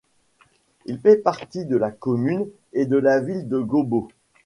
[0.87, 4.07] Il fait partie de la commune et de la ville de Gobo.